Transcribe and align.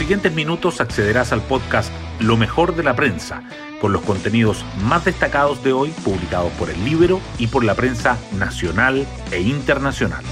siguientes 0.00 0.32
minutos 0.32 0.80
accederás 0.80 1.30
al 1.30 1.42
podcast 1.42 1.92
Lo 2.20 2.38
mejor 2.38 2.74
de 2.74 2.82
la 2.82 2.96
prensa, 2.96 3.42
con 3.82 3.92
los 3.92 4.00
contenidos 4.00 4.64
más 4.82 5.04
destacados 5.04 5.62
de 5.62 5.74
hoy 5.74 5.90
publicados 6.02 6.50
por 6.52 6.70
el 6.70 6.82
libro 6.86 7.20
y 7.38 7.48
por 7.48 7.64
la 7.64 7.74
prensa 7.74 8.16
nacional 8.38 9.06
e 9.30 9.42
internacional. 9.42 10.24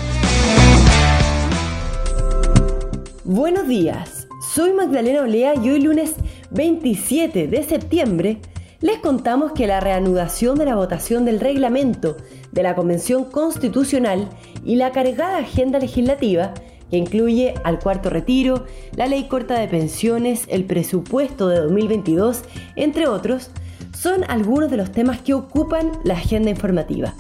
Buenos 3.25 3.69
días, 3.69 4.27
soy 4.55 4.73
Magdalena 4.73 5.21
Olea 5.21 5.53
y 5.63 5.69
hoy 5.69 5.83
lunes 5.83 6.15
27 6.51 7.47
de 7.47 7.63
septiembre 7.63 8.41
les 8.81 9.01
contamos 9.01 9.53
que 9.53 9.67
la 9.67 9.81
reanudación 9.81 10.57
de 10.57 10.65
la 10.65 10.77
votación 10.77 11.27
del 11.27 11.41
reglamento 11.41 12.17
de 12.53 12.63
la 12.63 12.75
Convención 12.75 13.27
Constitucional 13.27 14.31
y 14.65 14.77
la 14.77 14.93
cargada 14.93 15.37
agenda 15.37 15.79
legislativa, 15.79 16.55
que 16.91 16.97
incluye 16.97 17.55
al 17.65 17.79
cuarto 17.79 18.11
retiro, 18.11 18.67
la 18.97 19.07
ley 19.07 19.25
corta 19.29 19.59
de 19.59 19.69
pensiones, 19.69 20.45
el 20.49 20.65
presupuesto 20.65 21.49
de 21.49 21.61
2022, 21.61 22.43
entre 22.77 23.07
otros, 23.07 23.51
son 23.97 24.25
algunos 24.29 24.71
de 24.71 24.77
los 24.77 24.93
temas 24.93 25.21
que 25.21 25.35
ocupan 25.35 25.91
la 26.05 26.15
agenda 26.15 26.51
informativa. 26.51 27.15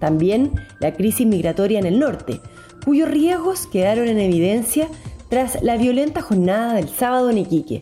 También 0.00 0.52
la 0.80 0.92
crisis 0.92 1.26
migratoria 1.26 1.78
en 1.78 1.86
el 1.86 1.98
norte, 1.98 2.40
cuyos 2.84 3.10
riesgos 3.10 3.66
quedaron 3.66 4.08
en 4.08 4.18
evidencia 4.18 4.88
tras 5.28 5.62
la 5.62 5.76
violenta 5.76 6.20
jornada 6.20 6.74
del 6.74 6.88
sábado 6.88 7.30
en 7.30 7.38
Iquique. 7.38 7.80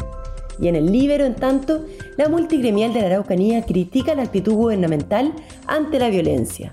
Y 0.61 0.69
en 0.69 0.77
el 0.77 0.93
Libero, 0.93 1.25
en 1.25 1.35
tanto, 1.35 1.85
la 2.17 2.29
multigremial 2.29 2.93
de 2.93 3.01
la 3.01 3.07
Araucanía 3.07 3.65
critica 3.65 4.15
la 4.15 4.23
actitud 4.23 4.55
gubernamental 4.55 5.33
ante 5.67 5.99
la 5.99 6.09
violencia. 6.09 6.73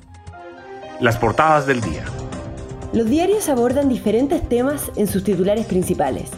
Las 1.00 1.18
portadas 1.18 1.66
del 1.66 1.82
día. 1.82 2.04
Los 2.92 3.08
diarios 3.08 3.50
abordan 3.50 3.88
diferentes 3.88 4.42
temas 4.50 4.92
en 4.96 5.06
sus 5.06 5.24
titulares 5.24 5.68
principales. 5.68 6.32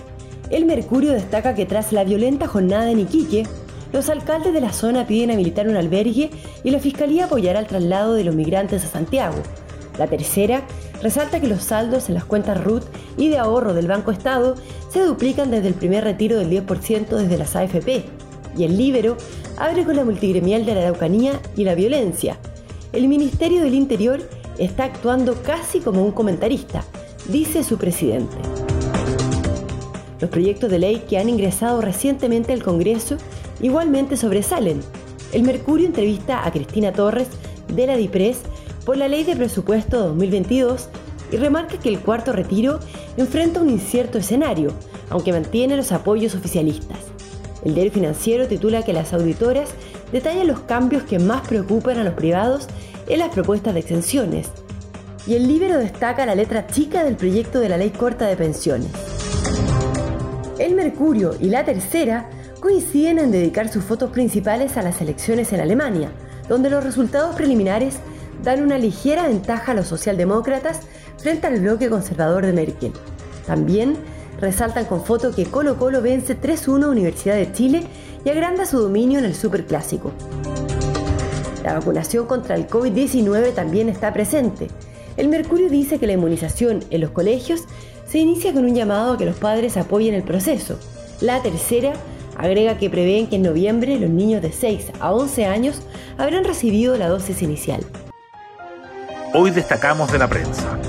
El 0.49 0.65
Mercurio 0.65 1.13
destaca 1.13 1.55
que 1.55 1.65
tras 1.65 1.93
la 1.93 2.03
violenta 2.03 2.45
jornada 2.45 2.91
en 2.91 2.99
Iquique, 2.99 3.47
los 3.93 4.09
alcaldes 4.09 4.53
de 4.53 4.59
la 4.59 4.73
zona 4.73 5.07
piden 5.07 5.31
habilitar 5.31 5.69
un 5.69 5.77
albergue 5.77 6.29
y 6.65 6.71
la 6.71 6.79
Fiscalía 6.79 7.25
apoyará 7.25 7.59
el 7.61 7.67
traslado 7.67 8.15
de 8.15 8.25
los 8.25 8.35
migrantes 8.35 8.83
a 8.83 8.87
Santiago. 8.87 9.37
La 9.97 10.07
tercera 10.07 10.63
resalta 11.01 11.39
que 11.39 11.47
los 11.47 11.63
saldos 11.63 12.09
en 12.09 12.15
las 12.15 12.25
cuentas 12.25 12.61
RUT 12.61 12.83
y 13.17 13.29
de 13.29 13.37
ahorro 13.37 13.73
del 13.73 13.87
Banco 13.87 14.11
Estado 14.11 14.55
se 14.89 15.05
duplican 15.05 15.51
desde 15.51 15.69
el 15.69 15.73
primer 15.73 16.03
retiro 16.03 16.37
del 16.37 16.49
10% 16.49 17.15
desde 17.15 17.37
las 17.37 17.55
AFP. 17.55 18.03
Y 18.57 18.65
el 18.65 18.77
Libero 18.77 19.15
abre 19.57 19.85
con 19.85 19.95
la 19.95 20.03
multigremial 20.03 20.65
de 20.65 20.75
la 20.75 20.81
Araucanía 20.81 21.39
y 21.55 21.63
la 21.63 21.75
violencia. 21.75 22.37
El 22.91 23.07
Ministerio 23.07 23.63
del 23.63 23.73
Interior 23.73 24.19
está 24.57 24.85
actuando 24.85 25.41
casi 25.43 25.79
como 25.79 26.03
un 26.03 26.11
comentarista, 26.11 26.83
dice 27.27 27.63
su 27.63 27.77
presidente. 27.77 28.35
Los 30.19 30.29
proyectos 30.29 30.69
de 30.69 30.79
ley 30.79 31.03
que 31.09 31.17
han 31.17 31.29
ingresado 31.29 31.81
recientemente 31.81 32.53
al 32.53 32.63
Congreso 32.63 33.17
igualmente 33.59 34.17
sobresalen. 34.17 34.81
El 35.33 35.43
Mercurio 35.43 35.87
entrevista 35.87 36.45
a 36.45 36.51
Cristina 36.51 36.93
Torres 36.93 37.27
de 37.73 37.87
la 37.87 37.97
DIPRES 37.97 38.41
por 38.85 38.97
la 38.97 39.07
Ley 39.07 39.23
de 39.23 39.35
Presupuesto 39.35 39.99
2022 40.07 40.89
y 41.31 41.37
remarca 41.37 41.77
que 41.77 41.89
el 41.89 41.99
cuarto 41.99 42.33
retiro 42.33 42.79
enfrenta 43.17 43.61
un 43.61 43.69
incierto 43.69 44.17
escenario, 44.17 44.73
aunque 45.09 45.31
mantiene 45.31 45.77
los 45.77 45.91
apoyos 45.91 46.35
oficialistas. 46.35 46.99
El 47.63 47.73
diario 47.73 47.91
financiero 47.91 48.47
titula 48.47 48.83
que 48.83 48.93
las 48.93 49.13
auditoras 49.13 49.69
detallan 50.11 50.47
los 50.47 50.61
cambios 50.61 51.03
que 51.03 51.19
más 51.19 51.47
preocupan 51.47 51.97
a 51.97 52.03
los 52.03 52.13
privados 52.15 52.67
en 53.11 53.19
las 53.19 53.29
propuestas 53.29 53.73
de 53.73 53.81
exenciones. 53.81 54.47
Y 55.27 55.35
el 55.35 55.47
libro 55.47 55.77
destaca 55.77 56.25
la 56.25 56.33
letra 56.33 56.67
chica 56.67 57.03
del 57.03 57.17
proyecto 57.17 57.59
de 57.59 57.69
la 57.69 57.77
ley 57.77 57.89
corta 57.89 58.25
de 58.25 58.37
pensiones. 58.37 58.89
El 60.57 60.75
Mercurio 60.75 61.35
y 61.39 61.49
la 61.49 61.65
Tercera 61.65 62.29
coinciden 62.61 63.19
en 63.19 63.31
dedicar 63.31 63.67
sus 63.69 63.83
fotos 63.83 64.11
principales 64.11 64.77
a 64.77 64.81
las 64.81 65.01
elecciones 65.01 65.51
en 65.51 65.59
Alemania, 65.59 66.11
donde 66.47 66.69
los 66.69 66.83
resultados 66.83 67.35
preliminares 67.35 67.97
dan 68.43 68.63
una 68.63 68.77
ligera 68.77 69.27
ventaja 69.27 69.73
a 69.73 69.75
los 69.75 69.87
socialdemócratas 69.87 70.79
frente 71.17 71.47
al 71.47 71.59
bloque 71.59 71.89
conservador 71.89 72.45
de 72.45 72.53
Merkel. 72.53 72.93
También 73.45 73.95
resaltan 74.39 74.85
con 74.85 75.03
foto 75.03 75.35
que 75.35 75.45
Colo 75.45 75.77
Colo 75.77 76.01
vence 76.01 76.39
3-1 76.39 76.89
Universidad 76.89 77.35
de 77.35 77.51
Chile 77.51 77.83
y 78.23 78.29
agranda 78.29 78.65
su 78.65 78.79
dominio 78.79 79.19
en 79.19 79.25
el 79.25 79.35
Superclásico. 79.35 80.11
La 81.63 81.73
vacunación 81.73 82.25
contra 82.25 82.55
el 82.55 82.67
COVID-19 82.67 83.53
también 83.53 83.89
está 83.89 84.11
presente. 84.13 84.67
El 85.17 85.27
Mercurio 85.27 85.69
dice 85.69 85.99
que 85.99 86.07
la 86.07 86.13
inmunización 86.13 86.83
en 86.89 87.01
los 87.01 87.11
colegios 87.11 87.65
se 88.07 88.17
inicia 88.17 88.53
con 88.53 88.65
un 88.65 88.73
llamado 88.73 89.13
a 89.13 89.17
que 89.17 89.25
los 89.25 89.35
padres 89.35 89.77
apoyen 89.77 90.15
el 90.15 90.23
proceso. 90.23 90.79
La 91.19 91.41
tercera 91.41 91.93
agrega 92.37 92.77
que 92.77 92.89
prevén 92.89 93.27
que 93.27 93.35
en 93.35 93.43
noviembre 93.43 93.99
los 93.99 94.09
niños 94.09 94.41
de 94.41 94.51
6 94.51 94.91
a 94.99 95.13
11 95.13 95.45
años 95.45 95.81
habrán 96.17 96.43
recibido 96.43 96.97
la 96.97 97.09
dosis 97.09 97.41
inicial. 97.41 97.81
Hoy 99.33 99.51
destacamos 99.51 100.11
de 100.11 100.17
la 100.17 100.27
prensa. 100.27 100.79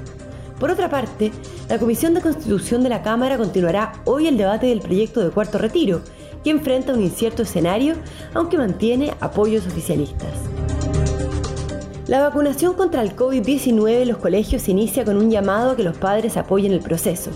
Por 0.60 0.70
otra 0.70 0.88
parte, 0.88 1.32
la 1.68 1.78
Comisión 1.78 2.14
de 2.14 2.20
Constitución 2.20 2.82
de 2.84 2.88
la 2.88 3.02
Cámara 3.02 3.36
continuará 3.36 3.94
hoy 4.04 4.28
el 4.28 4.36
debate 4.36 4.66
del 4.66 4.80
proyecto 4.80 5.20
de 5.20 5.30
cuarto 5.30 5.58
retiro, 5.58 6.02
que 6.44 6.50
enfrenta 6.50 6.92
un 6.92 7.02
incierto 7.02 7.42
escenario, 7.42 7.94
aunque 8.34 8.58
mantiene 8.58 9.14
apoyos 9.20 9.66
oficialistas. 9.66 10.32
La 12.06 12.20
vacunación 12.20 12.74
contra 12.74 13.02
el 13.02 13.16
COVID-19 13.16 14.02
en 14.02 14.08
los 14.08 14.18
colegios 14.18 14.62
se 14.62 14.70
inicia 14.70 15.04
con 15.04 15.16
un 15.16 15.30
llamado 15.30 15.70
a 15.70 15.76
que 15.76 15.82
los 15.82 15.96
padres 15.96 16.36
apoyen 16.36 16.72
el 16.72 16.80
proceso. 16.80 17.30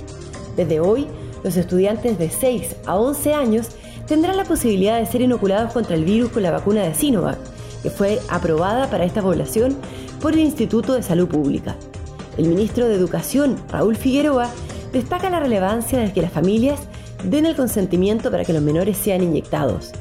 Desde 0.56 0.80
hoy, 0.80 1.06
los 1.42 1.56
estudiantes 1.56 2.18
de 2.18 2.30
6 2.30 2.76
a 2.86 2.96
11 2.96 3.34
años 3.34 3.68
tendrán 4.06 4.36
la 4.36 4.44
posibilidad 4.44 4.98
de 4.98 5.06
ser 5.06 5.22
inoculados 5.22 5.72
contra 5.72 5.96
el 5.96 6.04
virus 6.04 6.30
con 6.30 6.42
la 6.42 6.50
vacuna 6.50 6.82
de 6.82 6.94
Sinovac, 6.94 7.38
que 7.82 7.90
fue 7.90 8.20
aprobada 8.28 8.90
para 8.90 9.04
esta 9.04 9.22
población 9.22 9.76
por 10.20 10.32
el 10.32 10.40
Instituto 10.40 10.94
de 10.94 11.02
Salud 11.02 11.28
Pública. 11.28 11.76
El 12.36 12.48
ministro 12.48 12.88
de 12.88 12.94
Educación, 12.94 13.56
Raúl 13.70 13.96
Figueroa, 13.96 14.50
destaca 14.92 15.30
la 15.30 15.40
relevancia 15.40 15.98
de 15.98 16.12
que 16.12 16.22
las 16.22 16.32
familias 16.32 16.80
den 17.24 17.46
el 17.46 17.56
consentimiento 17.56 18.30
para 18.30 18.44
que 18.44 18.52
los 18.52 18.62
menores 18.62 18.96
sean 18.96 19.22
inyectados. 19.22 19.92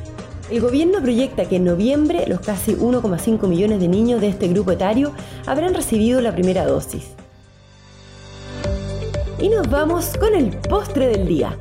El 0.50 0.62
gobierno 0.62 1.01
proyecta 1.01 1.45
que 1.45 1.56
en 1.56 1.63
noviembre 1.63 2.25
los 2.27 2.39
casi 2.39 2.75
1,5 2.75 3.48
millones 3.48 3.80
de 3.80 3.88
niños 3.88 4.22
de 4.22 4.27
este 4.27 4.48
grupo 4.48 4.72
etario 4.72 5.12
habrán 5.48 5.74
recibido 5.74 6.22
la 6.22 6.33
primera 6.33 6.66
dosis. 6.66 7.07
Y 9.39 9.50
nos 9.50 9.69
vamos 9.69 10.13
con 10.18 10.36
el 10.36 10.56
postre 10.57 11.07
del 11.07 11.27
día. 11.27 11.57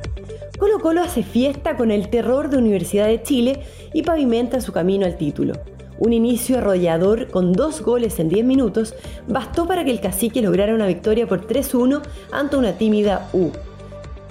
Colo 0.59 0.79
Colo 0.79 1.01
hace 1.01 1.23
fiesta 1.23 1.75
con 1.75 1.91
el 1.91 2.09
terror 2.09 2.49
de 2.49 2.57
Universidad 2.57 3.07
de 3.07 3.21
Chile 3.23 3.63
y 3.93 4.03
pavimenta 4.03 4.61
su 4.61 4.71
camino 4.71 5.05
al 5.05 5.17
título. 5.17 5.55
Un 5.97 6.13
inicio 6.13 6.57
arrollador 6.57 7.29
con 7.29 7.53
dos 7.53 7.81
goles 7.81 8.19
en 8.19 8.29
10 8.29 8.45
minutos 8.45 8.93
bastó 9.27 9.65
para 9.65 9.85
que 9.85 9.91
el 9.91 10.01
cacique 10.01 10.41
lograra 10.41 10.75
una 10.75 10.87
victoria 10.87 11.27
por 11.27 11.47
3-1 11.47 12.01
ante 12.31 12.57
una 12.57 12.73
tímida 12.73 13.29
U. 13.33 13.51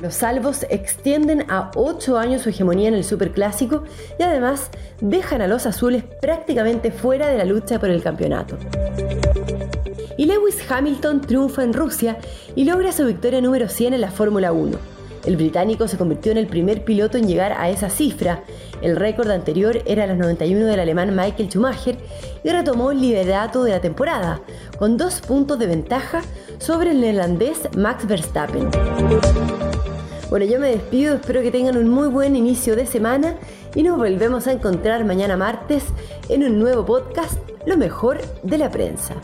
Los 0.01 0.15
salvos 0.17 0.67
extienden 0.69 1.51
a 1.51 1.71
8 1.75 2.19
años 2.19 2.43
su 2.43 2.51
hegemonía 2.51 2.89
en 2.89 2.95
el 2.95 3.05
Superclásico 3.05 3.85
y 4.19 4.23
además 4.23 4.71
dejan 5.01 5.41
a 5.41 5.47
los 5.47 5.65
azules 5.65 6.05
prácticamente 6.21 6.91
fuera 6.91 7.29
de 7.29 7.39
la 7.39 7.45
lucha 7.45 7.79
por 7.79 7.89
el 7.89 8.03
campeonato. 8.03 8.59
Y 10.19 10.27
Lewis 10.27 10.71
Hamilton 10.71 11.23
triunfa 11.23 11.65
en 11.65 11.73
Rusia 11.73 12.19
y 12.55 12.65
logra 12.65 12.93
su 12.93 13.07
victoria 13.07 13.41
número 13.41 13.69
100 13.69 13.95
en 13.95 14.01
la 14.01 14.11
Fórmula 14.11 14.53
1. 14.53 14.94
El 15.25 15.37
británico 15.37 15.89
se 15.89 15.97
convirtió 15.97 16.33
en 16.33 16.39
el 16.39 16.47
primer 16.47 16.85
piloto 16.85 17.17
en 17.17 17.27
llegar 17.27 17.53
a 17.53 17.71
esa 17.71 17.89
cifra. 17.89 18.45
El 18.83 18.97
récord 18.97 19.31
anterior 19.31 19.83
era 19.87 20.07
las 20.07 20.19
91 20.19 20.67
del 20.67 20.81
alemán 20.81 21.17
Michael 21.17 21.49
Schumacher 21.49 21.97
y 22.43 22.51
retomó 22.51 22.91
el 22.91 23.01
liderato 23.01 23.65
de 23.65 23.73
la 23.73 23.81
temporada, 23.81 24.41
con 24.79 24.97
dos 24.97 25.21
puntos 25.21 25.59
de 25.59 25.67
ventaja 25.67 26.23
sobre 26.59 26.91
el 26.91 27.01
neerlandés 27.01 27.69
Max 27.77 28.07
Verstappen. 28.07 28.69
Bueno, 30.31 30.47
yo 30.47 30.59
me 30.59 30.69
despido, 30.69 31.15
espero 31.15 31.43
que 31.43 31.51
tengan 31.51 31.77
un 31.77 31.89
muy 31.89 32.09
buen 32.09 32.35
inicio 32.35 32.77
de 32.77 32.87
semana 32.87 33.37
y 33.75 33.83
nos 33.83 33.97
volvemos 33.97 34.47
a 34.47 34.53
encontrar 34.53 35.05
mañana 35.05 35.37
martes 35.37 35.85
en 36.29 36.45
un 36.45 36.59
nuevo 36.59 36.85
podcast, 36.85 37.39
Lo 37.67 37.77
mejor 37.77 38.19
de 38.43 38.59
la 38.59 38.71
prensa. 38.71 39.15